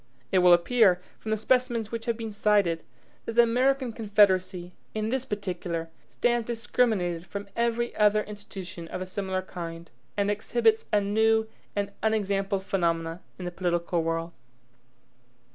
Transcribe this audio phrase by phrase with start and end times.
[0.31, 2.81] It will appear, from the specimens which have been cited,
[3.25, 9.05] that the American Confederacy, in this particular, stands discriminated from every other institution of a
[9.05, 14.31] similar kind, and exhibits a new and unexampled phenomenon in the political world.